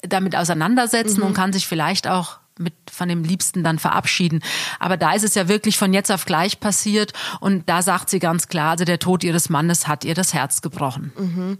[0.00, 1.26] damit auseinandersetzen mhm.
[1.26, 4.40] und kann sich vielleicht auch mit von dem Liebsten dann verabschieden.
[4.78, 8.20] Aber da ist es ja wirklich von jetzt auf gleich passiert und da sagt sie
[8.20, 11.12] ganz klar, also der Tod ihres Mannes hat ihr das Herz gebrochen.
[11.18, 11.58] Mhm.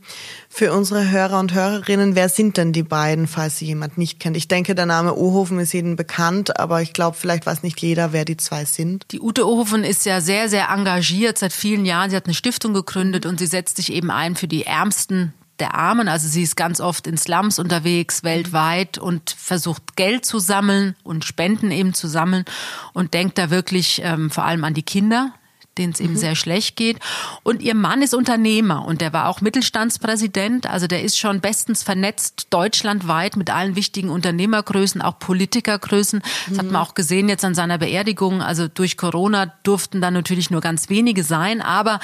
[0.48, 4.36] Für unsere Hörer und Hörerinnen, wer sind denn die beiden, falls sie jemand nicht kennt?
[4.36, 8.12] Ich denke, der Name Ohofen ist jedem bekannt, aber ich glaube, vielleicht weiß nicht jeder,
[8.12, 9.04] wer die zwei sind.
[9.10, 12.10] Die Ute Ohofen ist ja sehr, sehr engagiert seit vielen Jahren.
[12.10, 15.74] Sie hat eine Stiftung gegründet und sie setzt sich eben ein für die Ärmsten der
[15.74, 16.08] Armen.
[16.08, 21.24] Also sie ist ganz oft in Slums unterwegs, weltweit und versucht Geld zu sammeln und
[21.24, 22.44] Spenden eben zu sammeln
[22.92, 25.32] und denkt da wirklich ähm, vor allem an die Kinder,
[25.78, 26.18] denen es eben mhm.
[26.18, 26.98] sehr schlecht geht.
[27.42, 30.68] Und ihr Mann ist Unternehmer und der war auch Mittelstandspräsident.
[30.68, 36.20] Also der ist schon bestens vernetzt deutschlandweit mit allen wichtigen Unternehmergrößen, auch Politikergrößen.
[36.20, 36.58] Das mhm.
[36.58, 38.42] hat man auch gesehen jetzt an seiner Beerdigung.
[38.42, 41.60] Also durch Corona durften da natürlich nur ganz wenige sein.
[41.60, 42.00] Aber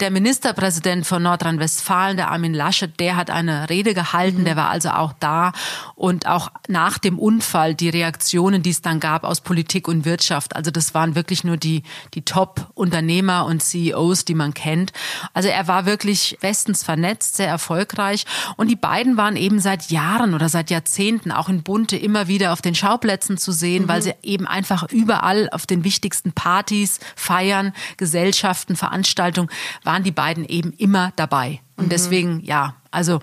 [0.00, 4.40] der Ministerpräsident von Nordrhein-Westfalen, der Armin Laschet, der hat eine Rede gehalten.
[4.40, 4.44] Mhm.
[4.44, 5.52] Der war also auch da.
[5.94, 10.56] Und auch nach dem Unfall die Reaktionen, die es dann gab aus Politik und Wirtschaft.
[10.56, 11.82] Also das waren wirklich nur die,
[12.14, 14.92] die Top-Unternehmer Unternehmer und CEOs, die man kennt.
[15.34, 18.24] Also er war wirklich bestens vernetzt, sehr erfolgreich.
[18.56, 22.52] Und die beiden waren eben seit Jahren oder seit Jahrzehnten auch in Bunte immer wieder
[22.52, 23.88] auf den Schauplätzen zu sehen, mhm.
[23.88, 29.50] weil sie eben einfach überall auf den wichtigsten Partys, Feiern, Gesellschaften, Veranstaltungen
[29.84, 31.60] waren die beiden eben immer dabei.
[31.76, 31.90] Und mhm.
[31.90, 33.20] deswegen, ja, also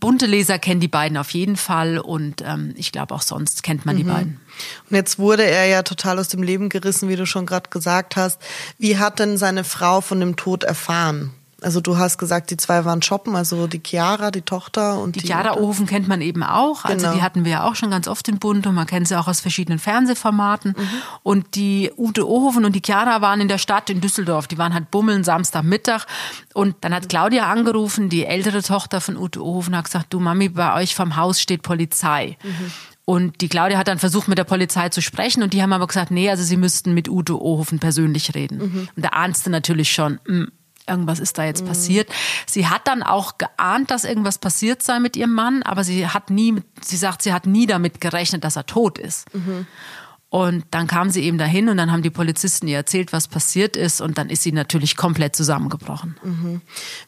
[0.00, 3.86] bunte Leser kennen die beiden auf jeden Fall und ähm, ich glaube auch sonst kennt
[3.86, 4.08] man die mhm.
[4.08, 4.40] beiden.
[4.88, 8.16] Und jetzt wurde er ja total aus dem Leben gerissen, wie du schon gerade gesagt
[8.16, 8.40] hast.
[8.78, 11.32] Wie hat denn seine Frau von dem Tod erfahren?
[11.60, 15.20] Also du hast gesagt, die zwei waren shoppen, also die Chiara, die Tochter und die
[15.20, 15.26] die.
[15.26, 16.84] Chiara Ofen kennt man eben auch.
[16.84, 17.16] Also Genau.
[17.16, 19.26] die hatten wir ja auch schon ganz oft im Bund und man kennt sie auch
[19.26, 20.76] aus verschiedenen Fernsehformaten.
[21.24, 24.46] Und die Ute Ohofen und die Chiara waren in der Stadt in Düsseldorf.
[24.46, 26.06] Die waren halt bummeln Samstagmittag.
[26.54, 30.50] Und dann hat Claudia angerufen, die ältere Tochter von Ute Ohofen, hat gesagt, du Mami,
[30.50, 32.36] bei euch vom Haus steht Polizei.
[33.04, 35.86] Und die Claudia hat dann versucht, mit der Polizei zu sprechen und die haben aber
[35.86, 38.88] gesagt, nee, also sie müssten mit Ute Ohofen persönlich reden.
[38.94, 40.52] Und da ahnste natürlich schon, hm,
[40.88, 42.08] irgendwas ist da jetzt passiert.
[42.46, 46.30] Sie hat dann auch geahnt, dass irgendwas passiert sei mit ihrem Mann, aber sie hat
[46.30, 49.26] nie, sie sagt, sie hat nie damit gerechnet, dass er tot ist.
[50.30, 53.78] Und dann kam sie eben dahin und dann haben die Polizisten ihr erzählt, was passiert
[53.78, 56.16] ist und dann ist sie natürlich komplett zusammengebrochen.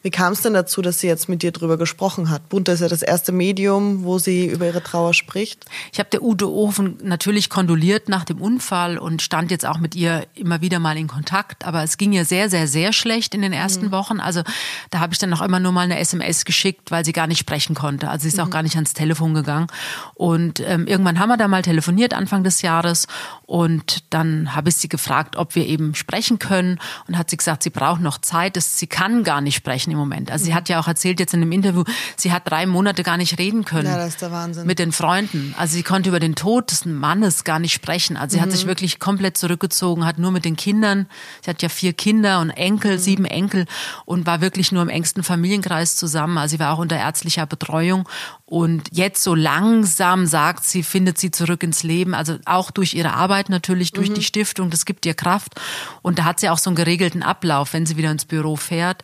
[0.01, 2.49] Wie kam es denn dazu, dass sie jetzt mit dir drüber gesprochen hat?
[2.49, 5.65] Bunte ist ja das erste Medium, wo sie über ihre Trauer spricht.
[5.93, 9.93] Ich habe der Ute Ofen natürlich kondoliert nach dem Unfall und stand jetzt auch mit
[9.93, 11.63] ihr immer wieder mal in Kontakt.
[11.63, 14.19] Aber es ging ihr sehr, sehr, sehr schlecht in den ersten Wochen.
[14.19, 14.41] Also
[14.89, 17.39] da habe ich dann noch immer nur mal eine SMS geschickt, weil sie gar nicht
[17.39, 18.09] sprechen konnte.
[18.09, 19.67] Also sie ist auch gar nicht ans Telefon gegangen.
[20.15, 23.05] Und ähm, irgendwann haben wir da mal telefoniert, Anfang des Jahres.
[23.45, 26.79] Und dann habe ich sie gefragt, ob wir eben sprechen können.
[27.07, 28.55] Und hat sie gesagt, sie braucht noch Zeit.
[28.55, 30.31] Das, sie kann gar nicht sprechen im Moment.
[30.31, 31.83] Also sie hat ja auch erzählt jetzt in einem Interview,
[32.15, 34.65] sie hat drei Monate gar nicht reden können Ja, das ist der Wahnsinn.
[34.67, 35.53] mit den Freunden.
[35.57, 38.15] Also sie konnte über den Tod des Mannes gar nicht sprechen.
[38.17, 41.07] Also sie hat sich wirklich komplett zurückgezogen, hat nur mit den Kindern,
[41.43, 43.65] sie hat ja vier Kinder und Enkel, sieben Enkel
[44.05, 46.37] und war wirklich nur im engsten Familienkreis zusammen.
[46.37, 48.07] Also sie war auch unter ärztlicher Betreuung
[48.45, 52.13] und jetzt so langsam sagt sie, findet sie zurück ins Leben.
[52.13, 55.59] Also auch durch ihre Arbeit natürlich, durch die Stiftung, das gibt ihr Kraft.
[56.01, 59.01] Und da hat sie auch so einen geregelten Ablauf, wenn sie wieder ins Büro fährt.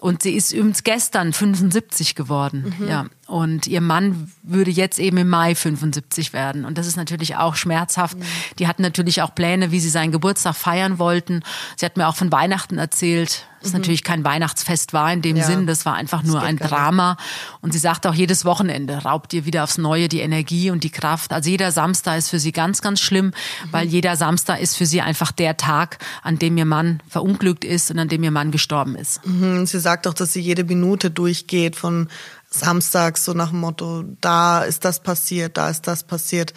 [0.00, 2.74] Und sie ist übrigens gestern 75 geworden.
[2.88, 3.06] Ja.
[3.26, 6.64] Und ihr Mann würde jetzt eben im Mai 75 werden.
[6.64, 8.16] Und das ist natürlich auch schmerzhaft.
[8.58, 11.42] Die hatten natürlich auch Pläne, wie sie seinen Geburtstag feiern wollten.
[11.76, 13.46] Sie hat mir auch von Weihnachten erzählt.
[13.62, 15.44] Das natürlich kein Weihnachtsfest war in dem Ja.
[15.44, 15.66] Sinn.
[15.66, 16.56] Das war einfach nur ein.
[16.56, 17.18] Drama.
[17.60, 20.88] Und sie sagt auch, jedes Wochenende raubt ihr wieder aufs Neue die Energie und die
[20.90, 21.32] Kraft.
[21.34, 23.32] Also jeder Samstag ist für sie ganz, ganz schlimm,
[23.70, 27.90] weil jeder Samstag ist für sie einfach der Tag, an dem ihr Mann verunglückt ist
[27.90, 29.24] und an dem ihr Mann gestorben ist.
[29.26, 32.08] Mhm, Sie sagt auch, dass sie jede Minute durchgeht von
[32.48, 36.54] Samstags so nach dem Motto, da ist das passiert, da ist das passiert.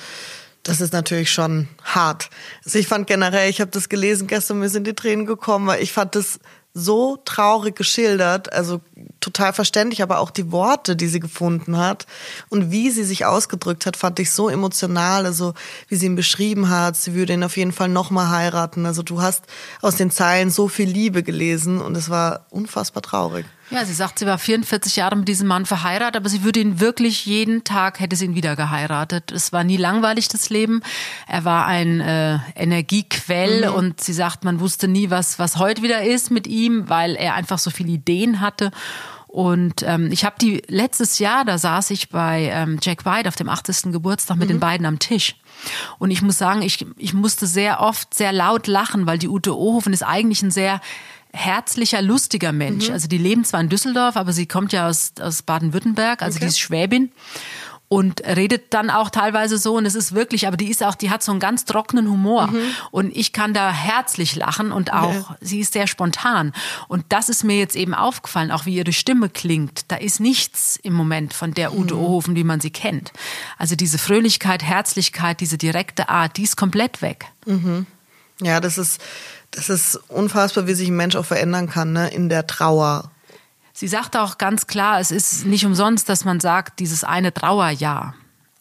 [0.61, 2.29] Das ist natürlich schon hart.
[2.63, 5.81] Also ich fand generell, ich habe das gelesen gestern, mir sind die Tränen gekommen, weil
[5.81, 6.39] ich fand das
[6.75, 8.81] so traurig geschildert, also
[9.23, 12.05] total verständlich, aber auch die Worte, die sie gefunden hat
[12.49, 15.53] und wie sie sich ausgedrückt hat, fand ich so emotional, also
[15.87, 18.85] wie sie ihn beschrieben hat, sie würde ihn auf jeden Fall nochmal heiraten.
[18.85, 19.45] Also du hast
[19.81, 23.45] aus den Zeilen so viel Liebe gelesen und es war unfassbar traurig.
[23.69, 26.79] Ja, sie sagt, sie war 44 Jahre mit diesem Mann verheiratet, aber sie würde ihn
[26.79, 29.31] wirklich jeden Tag, hätte sie ihn wieder geheiratet.
[29.31, 30.81] Es war nie langweilig, das Leben.
[31.27, 36.03] Er war ein äh, Energiequell und sie sagt, man wusste nie, was, was heute wieder
[36.03, 38.71] ist mit ihm, weil er einfach so viele Ideen hatte.
[39.33, 43.35] Und ähm, ich habe die letztes Jahr, da saß ich bei ähm, Jack White auf
[43.35, 43.91] dem 80.
[43.91, 45.35] Geburtstag mit den beiden am Tisch.
[45.97, 49.57] Und ich muss sagen, ich, ich musste sehr oft sehr laut lachen, weil die Ute
[49.57, 50.81] Ohofen ist eigentlich ein sehr
[51.33, 52.91] herzlicher, lustiger Mensch.
[52.91, 56.45] Also die leben zwar in Düsseldorf, aber sie kommt ja aus, aus Baden-Württemberg, also die
[56.45, 57.11] ist Schwäbin
[57.93, 61.11] und redet dann auch teilweise so und es ist wirklich, aber die ist auch, die
[61.11, 62.51] hat so einen ganz trockenen Humor.
[62.89, 66.53] Und ich kann da herzlich lachen und auch, sie ist sehr spontan.
[66.87, 70.79] Und das ist mir jetzt eben aufgefallen, auch wie ihre Stimme klingt, da ist nichts
[70.81, 73.13] im Moment von der Ute Ohofen, wie man sie kennt.
[73.59, 77.25] Also diese Fröhlichkeit, Herzlichkeit, diese direkte Art, die ist komplett weg.
[78.41, 79.01] Ja, das ist,
[79.51, 83.11] das ist unfassbar, wie sich ein Mensch auch verändern kann, ne, in der Trauer.
[83.73, 88.13] Sie sagt auch ganz klar, es ist nicht umsonst, dass man sagt, dieses eine Trauerjahr.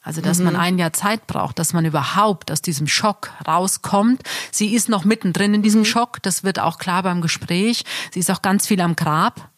[0.05, 4.22] Also, dass man ein Jahr Zeit braucht, dass man überhaupt aus diesem Schock rauskommt.
[4.51, 7.85] Sie ist noch mittendrin in diesem Schock, das wird auch klar beim Gespräch.
[8.11, 9.52] Sie ist auch ganz viel am Grab.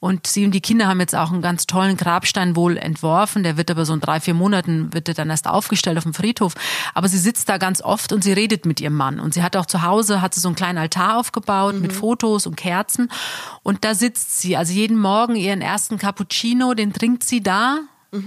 [0.00, 3.42] Und sie und die Kinder haben jetzt auch einen ganz tollen Grabstein wohl entworfen.
[3.42, 6.14] Der wird aber so in drei, vier Monaten, wird der dann erst aufgestellt auf dem
[6.14, 6.54] Friedhof.
[6.94, 9.18] Aber sie sitzt da ganz oft und sie redet mit ihrem Mann.
[9.18, 12.46] Und sie hat auch zu Hause, hat sie so einen kleinen Altar aufgebaut mit Fotos
[12.46, 13.10] und Kerzen.
[13.62, 14.56] Und da sitzt sie.
[14.56, 17.80] Also jeden Morgen ihren ersten Cappuccino, den trinkt sie da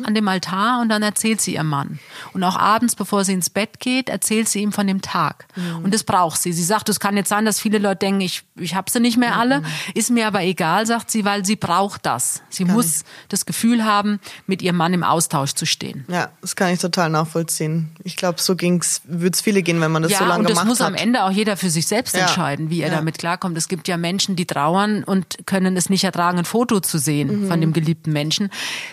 [0.03, 1.99] an dem Altar und dann erzählt sie ihrem Mann.
[2.33, 5.47] Und auch abends, bevor sie ins Bett geht, erzählt sie ihm von dem Tag.
[5.83, 6.53] Und das braucht sie.
[6.53, 9.17] Sie sagt, es kann jetzt sein, dass viele Leute denken, ich, ich habe sie nicht
[9.17, 9.63] mehr alle.
[9.95, 12.43] Ist mir aber egal, sagt sie, weil sie braucht das.
[12.49, 16.05] Sie muss das Gefühl haben, mit ihrem Mann im Austausch zu stehen.
[16.09, 17.89] Ja, das kann ich total nachvollziehen.
[18.03, 20.43] Ich glaube, so ging's, würde es viele gehen, wenn man das ja, so lange und
[20.43, 20.87] das gemacht muss hat.
[20.87, 22.21] am Ende auch jeder für sich selbst Ja.
[22.21, 22.95] entscheiden, wie er Ja.
[22.97, 23.57] damit klarkommt.
[23.57, 27.45] Es gibt ja Menschen, die trauern und können es nicht ertragen, ein Foto zu sehen
[27.45, 27.47] Mhm.
[27.47, 28.51] von dem geliebten Menschen.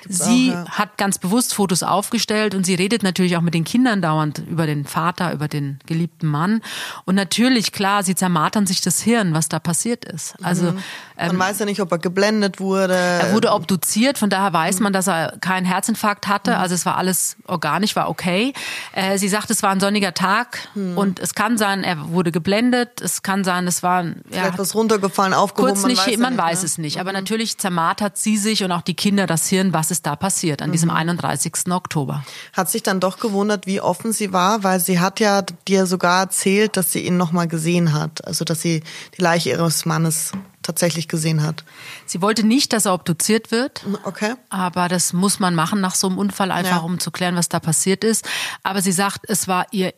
[0.08, 0.77] Sie auch, ja.
[0.78, 4.66] Hat ganz bewusst Fotos aufgestellt und sie redet natürlich auch mit den Kindern dauernd über
[4.66, 6.62] den Vater, über den geliebten Mann.
[7.04, 10.34] Und natürlich, klar, sie zermartern sich das Hirn, was da passiert ist.
[10.42, 10.78] Also mhm.
[11.16, 12.94] man ähm, weiß ja nicht, ob er geblendet wurde.
[12.94, 16.52] Er wurde obduziert, von daher weiß man, dass er keinen Herzinfarkt hatte.
[16.52, 16.56] Mhm.
[16.58, 18.52] Also es war alles organisch, war okay.
[18.92, 20.96] Äh, sie sagt, es war ein sonniger Tag mhm.
[20.96, 23.00] und es kann sein, er wurde geblendet.
[23.00, 25.74] Es kann sein, es war ja, was runtergefallen, aufgehoben.
[25.74, 26.66] Kurz nicht, man weiß, man nicht, weiß ne?
[26.66, 27.00] es nicht.
[27.00, 27.18] Aber mhm.
[27.18, 30.72] natürlich zermartert sie sich und auch die Kinder das Hirn, was ist da passiert an
[30.72, 31.52] diesem 31.
[31.66, 31.72] Mhm.
[31.72, 32.24] Oktober.
[32.52, 36.20] Hat sich dann doch gewundert, wie offen sie war, weil sie hat ja dir sogar
[36.20, 38.24] erzählt, dass sie ihn nochmal gesehen hat.
[38.26, 38.82] Also dass sie
[39.16, 41.64] die Leiche ihres Mannes tatsächlich gesehen hat.
[42.04, 43.86] Sie wollte nicht, dass er obduziert wird.
[44.04, 44.34] Okay.
[44.50, 46.82] Aber das muss man machen nach so einem Unfall, einfach ja.
[46.82, 48.28] um zu klären, was da passiert ist.
[48.62, 49.94] Aber sie sagt, es war ihr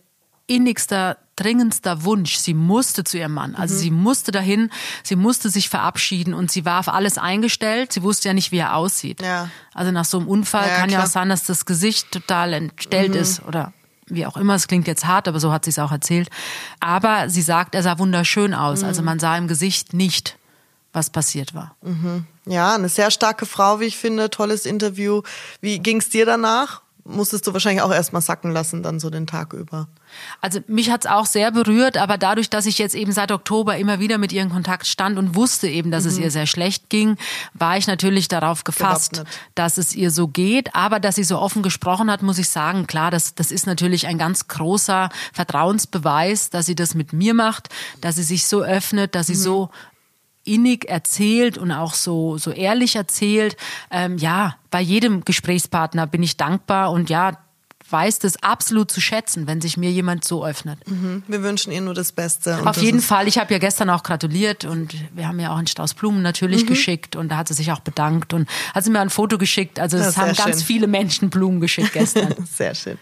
[0.46, 2.36] innigster, dringendster Wunsch.
[2.36, 3.54] Sie musste zu ihrem Mann.
[3.54, 3.78] Also mhm.
[3.78, 4.70] sie musste dahin,
[5.02, 7.92] sie musste sich verabschieden und sie war auf alles eingestellt.
[7.92, 9.22] Sie wusste ja nicht, wie er aussieht.
[9.22, 9.48] Ja.
[9.72, 13.14] Also nach so einem Unfall ja, kann ja auch sein, dass das Gesicht total entstellt
[13.14, 13.20] mhm.
[13.20, 13.72] ist oder
[14.06, 14.54] wie auch immer.
[14.54, 16.28] Es klingt jetzt hart, aber so hat sie es auch erzählt.
[16.80, 18.82] Aber sie sagt, er sah wunderschön aus.
[18.82, 18.88] Mhm.
[18.88, 20.36] Also man sah im Gesicht nicht,
[20.92, 21.76] was passiert war.
[21.82, 22.26] Mhm.
[22.46, 24.28] Ja, eine sehr starke Frau, wie ich finde.
[24.28, 25.22] Tolles Interview.
[25.60, 26.82] Wie ging es dir danach?
[27.10, 29.88] Musstest du wahrscheinlich auch erstmal sacken lassen, dann so den Tag über.
[30.40, 34.00] Also mich hat's auch sehr berührt, aber dadurch, dass ich jetzt eben seit Oktober immer
[34.00, 36.10] wieder mit ihr in Kontakt stand und wusste eben, dass mhm.
[36.10, 37.16] es ihr sehr schlecht ging,
[37.54, 39.34] war ich natürlich darauf gefasst, Gewappnet.
[39.54, 40.74] dass es ihr so geht.
[40.74, 44.06] Aber dass sie so offen gesprochen hat, muss ich sagen, klar, das, das ist natürlich
[44.06, 47.68] ein ganz großer Vertrauensbeweis, dass sie das mit mir macht,
[48.00, 49.38] dass sie sich so öffnet, dass sie mhm.
[49.38, 49.70] so
[50.50, 53.56] innig erzählt und auch so, so ehrlich erzählt.
[53.90, 57.38] Ähm, ja, bei jedem Gesprächspartner bin ich dankbar und ja,
[57.90, 60.78] weiß das absolut zu schätzen, wenn sich mir jemand so öffnet.
[60.88, 61.22] Mhm.
[61.26, 62.66] Wir wünschen ihr nur das Beste.
[62.66, 63.28] Auf jeden Fall.
[63.28, 66.64] Ich habe ja gestern auch gratuliert und wir haben ja auch einen Strauß Blumen natürlich
[66.64, 66.68] mhm.
[66.68, 69.78] geschickt und da hat sie sich auch bedankt und hat sie mir ein Foto geschickt.
[69.78, 70.66] Also es haben ganz schön.
[70.66, 72.34] viele Menschen Blumen geschickt gestern.
[72.52, 72.98] sehr schön.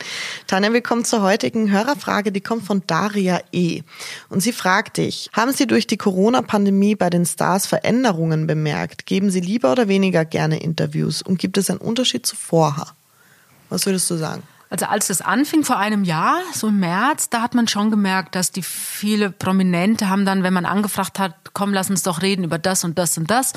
[0.46, 3.82] Tanja, wir kommen zur heutigen Hörerfrage, die kommt von Daria E.
[4.28, 9.06] Und sie fragt dich, haben Sie durch die Corona-Pandemie bei den Stars Veränderungen bemerkt?
[9.06, 11.22] Geben Sie lieber oder weniger gerne Interviews?
[11.22, 12.88] Und gibt es einen Unterschied zu vorher?
[13.68, 14.42] Was würdest du sagen?
[14.70, 18.34] Also als das anfing vor einem Jahr, so im März, da hat man schon gemerkt,
[18.34, 22.44] dass die viele Prominente haben dann, wenn man angefragt hat, komm, lass uns doch reden
[22.44, 23.54] über das und das und das.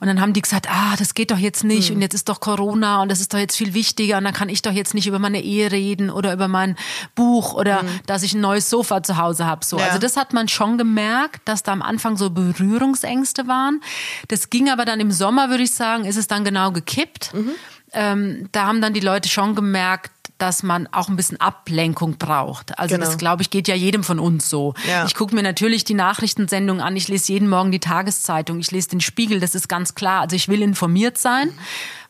[0.00, 1.96] Und dann haben die gesagt, ah, das geht doch jetzt nicht mhm.
[1.96, 4.48] und jetzt ist doch Corona und das ist doch jetzt viel wichtiger und dann kann
[4.48, 6.76] ich doch jetzt nicht über meine Ehe reden oder über mein
[7.14, 8.00] Buch oder mhm.
[8.06, 9.64] dass ich ein neues Sofa zu Hause habe.
[9.64, 9.78] So.
[9.78, 9.86] Ja.
[9.86, 13.80] Also das hat man schon gemerkt, dass da am Anfang so Berührungsängste waren.
[14.26, 17.32] Das ging aber dann im Sommer, würde ich sagen, ist es dann genau gekippt.
[17.32, 17.50] Mhm.
[17.92, 22.78] Ähm, da haben dann die Leute schon gemerkt, dass man auch ein bisschen Ablenkung braucht.
[22.78, 23.06] Also genau.
[23.06, 24.74] das, glaube ich, geht ja jedem von uns so.
[24.88, 25.04] Ja.
[25.04, 28.90] Ich gucke mir natürlich die Nachrichtensendung an, ich lese jeden Morgen die Tageszeitung, ich lese
[28.90, 30.22] den Spiegel, das ist ganz klar.
[30.22, 31.48] Also ich will informiert sein.
[31.48, 31.58] Mhm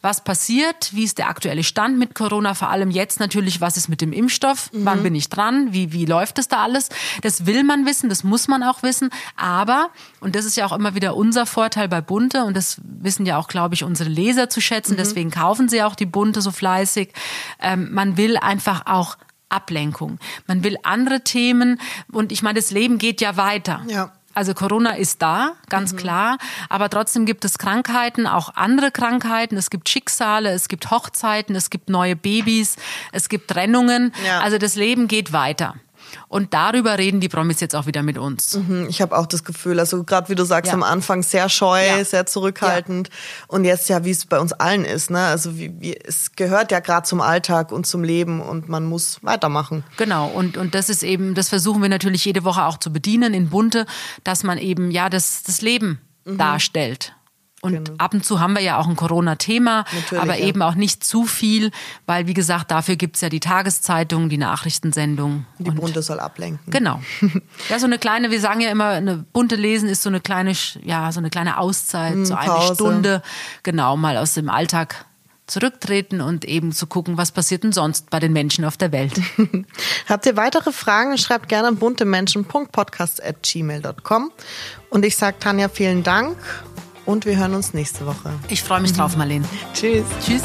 [0.01, 3.89] was passiert, wie ist der aktuelle Stand mit Corona, vor allem jetzt natürlich, was ist
[3.89, 4.85] mit dem Impfstoff, mhm.
[4.85, 6.89] wann bin ich dran, wie, wie läuft es da alles.
[7.23, 10.73] Das will man wissen, das muss man auch wissen, aber, und das ist ja auch
[10.73, 14.49] immer wieder unser Vorteil bei Bunte, und das wissen ja auch, glaube ich, unsere Leser
[14.49, 14.99] zu schätzen, mhm.
[14.99, 17.13] deswegen kaufen sie auch die Bunte so fleißig,
[17.61, 19.17] ähm, man will einfach auch
[19.49, 20.19] Ablenkung.
[20.47, 21.81] Man will andere Themen
[22.13, 23.83] und ich meine, das Leben geht ja weiter.
[23.89, 24.13] Ja.
[24.39, 25.97] Also Corona ist da, ganz mhm.
[25.97, 26.39] klar.
[26.69, 29.57] Aber trotzdem gibt es Krankheiten, auch andere Krankheiten.
[29.57, 32.77] Es gibt Schicksale, es gibt Hochzeiten, es gibt neue Babys,
[33.11, 34.13] es gibt Trennungen.
[34.25, 34.39] Ja.
[34.39, 35.75] Also das Leben geht weiter.
[36.29, 38.55] Und darüber reden die Promis jetzt auch wieder mit uns.
[38.55, 40.75] Mhm, ich habe auch das Gefühl, also gerade wie du sagst, ja.
[40.75, 42.05] am Anfang sehr scheu, ja.
[42.05, 43.09] sehr zurückhaltend.
[43.09, 43.15] Ja.
[43.49, 45.11] Und jetzt ja, wie es bei uns allen ist.
[45.11, 45.21] Ne?
[45.21, 49.19] Also wie, wie, es gehört ja gerade zum Alltag und zum Leben und man muss
[49.23, 49.85] weitermachen.
[49.97, 53.35] Genau, und, und das ist eben, das versuchen wir natürlich jede Woche auch zu bedienen
[53.35, 53.87] in Bunte,
[54.25, 56.39] dass man eben ja das, das Leben mhm.
[56.39, 57.15] darstellt.
[57.61, 57.91] Und genau.
[57.99, 59.85] ab und zu haben wir ja auch ein Corona-Thema,
[60.17, 60.47] aber ja.
[60.47, 61.73] eben auch nicht zu viel,
[62.07, 65.45] weil wie gesagt, dafür gibt's ja die Tageszeitung, die Nachrichtensendung.
[65.59, 66.71] Die Bunte soll ablenken.
[66.71, 67.01] Genau.
[67.69, 70.53] Ja, so eine kleine, wir sagen ja immer, eine bunte Lesen ist so eine kleine,
[70.83, 72.75] ja, so eine kleine Auszeit, hm, so eine Pause.
[72.75, 73.23] Stunde,
[73.63, 75.05] genau, mal aus dem Alltag
[75.47, 79.21] zurücktreten und eben zu gucken, was passiert denn sonst bei den Menschen auf der Welt.
[80.09, 81.19] Habt ihr weitere Fragen?
[81.19, 84.31] Schreibt gerne buntemenschen.podcast.gmail.com.
[84.91, 86.37] Und ich sage Tanja vielen Dank
[87.09, 88.31] und wir hören uns nächste Woche.
[88.49, 89.47] Ich freue mich drauf, Marlene.
[89.73, 90.05] Tschüss.
[90.25, 90.43] Tschüss.